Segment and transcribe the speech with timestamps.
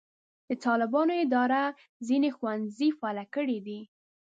[0.47, 1.63] د طالبانو اداره
[2.07, 3.79] ځینې ښوونځي فعاله کړي دي.